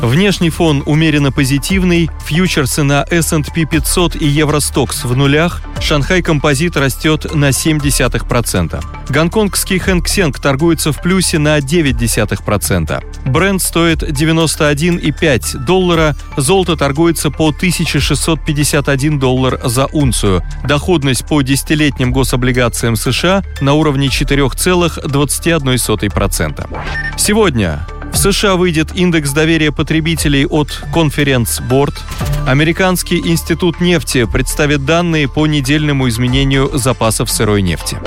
[0.00, 7.34] Внешний фон умеренно позитивный, фьючерсы на S&P 500 и Евростокс в нулях, Шанхай Композит растет
[7.34, 8.82] на 0,7%.
[9.10, 10.08] Гонконгский Хэнк
[10.40, 13.04] торгуется в плюсе на 0,9%.
[13.26, 20.42] Бренд стоит 91,5 доллара, золото торгуется по 1651 доллар за унцию.
[20.64, 26.66] Доходность по десятилетним гособлигациям США на уровне 4,21%.
[27.18, 31.94] Сегодня в США выйдет индекс доверия потребителей от Conference Board.
[32.46, 37.98] Американский институт нефти представит данные по недельному изменению запасов сырой нефти.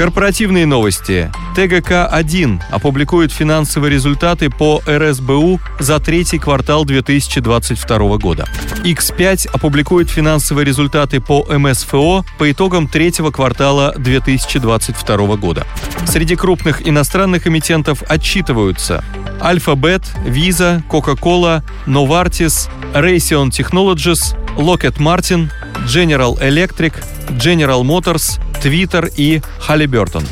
[0.00, 1.30] Корпоративные новости.
[1.54, 8.48] ТГК-1 опубликует финансовые результаты по РСБУ за третий квартал 2022 года.
[8.82, 15.66] X5 опубликует финансовые результаты по МСФО по итогам третьего квартала 2022 года.
[16.06, 19.04] Среди крупных иностранных эмитентов отчитываются
[19.38, 25.50] Alphabet, Visa, Coca-Cola, Novartis, Raytheon Technologies, Lockheed Martin,
[25.84, 26.94] General Electric,
[27.32, 30.26] General Motors, Twitter и Halliburton.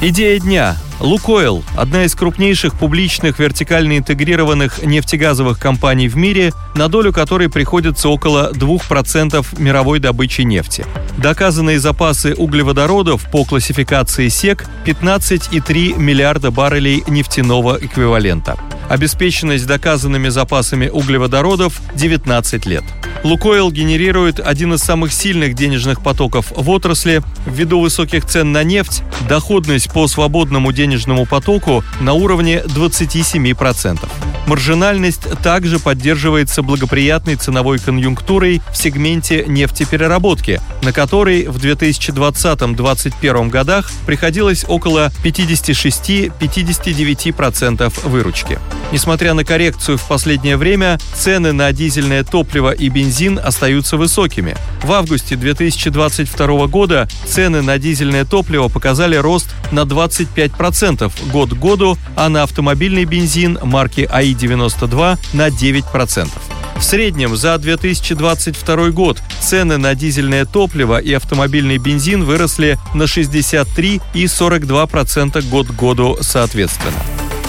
[0.00, 7.12] Идея дня Лукойл– одна из крупнейших публичных вертикально интегрированных нефтегазовых компаний в мире, на долю
[7.12, 10.86] которой приходится около 2% мировой добычи нефти.
[11.18, 18.56] Доказанные запасы углеводородов по классификации СЕК– 15,3 миллиарда баррелей нефтяного эквивалента.
[18.88, 22.84] Обеспеченность доказанными запасами углеводородов– 19 лет.
[23.24, 27.22] Лукойл генерирует один из самых сильных денежных потоков в отрасли.
[27.46, 34.31] Ввиду высоких цен на нефть, доходность по свободному денежному потоку на уровне 27%.
[34.46, 44.64] Маржинальность также поддерживается благоприятной ценовой конъюнктурой в сегменте нефтепереработки, на который в 2020-2021 годах приходилось
[44.66, 48.58] около 56-59% выручки.
[48.90, 54.56] Несмотря на коррекцию в последнее время, цены на дизельное топливо и бензин остаются высокими.
[54.82, 61.96] В августе 2022 года цены на дизельное топливо показали рост на 25% год к году,
[62.16, 66.28] а на автомобильный бензин марки АИ-92 на 9%.
[66.76, 74.00] В среднем за 2022 год цены на дизельное топливо и автомобильный бензин выросли на 63
[74.14, 76.98] и 42% год к году соответственно.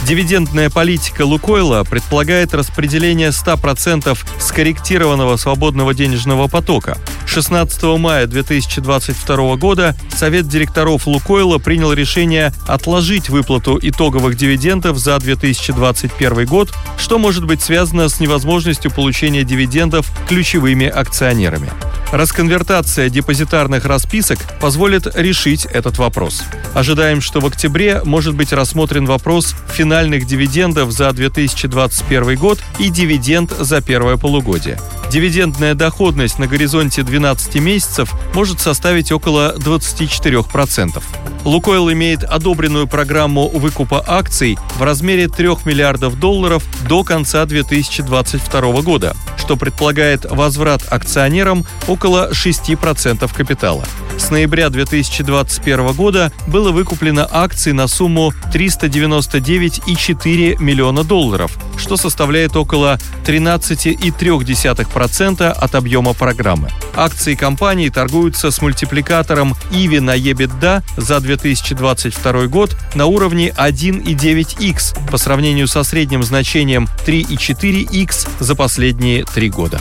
[0.06, 6.98] Дивидендная политика Лукойла предполагает распределение 100% скорректированного свободного денежного потока.
[7.26, 16.46] 16 мая 2022 года Совет директоров Лукойла принял решение отложить выплату итоговых дивидендов за 2021
[16.48, 21.70] год, что может быть связано с невозможностью получения дивидендов ключевыми акционерами.
[22.14, 26.44] Расконвертация депозитарных расписок позволит решить этот вопрос.
[26.76, 33.52] Ожидаем, что в октябре может быть рассмотрен вопрос финальных дивидендов за 2021 год и дивиденд
[33.58, 34.78] за первое полугодие.
[35.14, 41.04] Дивидендная доходность на горизонте 12 месяцев может составить около 24%.
[41.44, 49.16] Лукойл имеет одобренную программу выкупа акций в размере 3 миллиардов долларов до конца 2022 года,
[49.38, 53.86] что предполагает возврат акционерам около 6% капитала.
[54.18, 61.52] С ноября 2021 года было выкуплено акций на сумму 399,4 миллиона долларов,
[61.94, 66.72] что составляет около 13,3% от объема программы.
[66.96, 75.18] Акции компании торгуются с мультипликатором EV на EBITDA за 2022 год на уровне 1,9x по
[75.18, 79.80] сравнению со средним значением 3,4x за последние три года.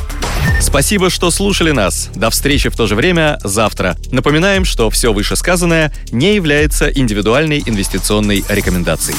[0.60, 2.10] Спасибо, что слушали нас.
[2.14, 3.96] До встречи в то же время завтра.
[4.10, 9.16] Напоминаем, что все вышесказанное не является индивидуальной инвестиционной рекомендацией.